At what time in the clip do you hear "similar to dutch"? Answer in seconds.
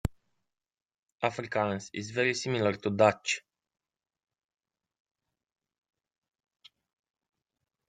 2.33-3.43